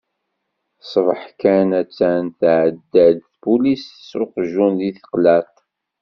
Ṣṣbeḥ 0.89 1.21
kan 1.41 1.69
atta 1.81 2.09
tɛedda-d 2.39 3.17
tpulist 3.33 3.91
s 4.07 4.09
uqjun 4.23 4.73
deg 4.79 4.95
teqlaṭ. 4.97 5.53